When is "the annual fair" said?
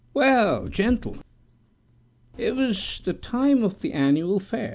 3.81-4.69